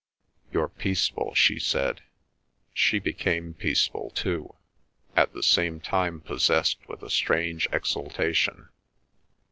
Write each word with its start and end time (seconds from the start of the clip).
"You're 0.51 0.67
peaceful," 0.67 1.35
she 1.35 1.59
said. 1.59 2.01
She 2.73 2.97
became 2.97 3.53
peaceful 3.53 4.09
too, 4.09 4.55
at 5.15 5.31
the 5.33 5.43
same 5.43 5.79
time 5.79 6.21
possessed 6.21 6.79
with 6.89 7.03
a 7.03 7.09
strange 7.11 7.67
exultation. 7.71 8.69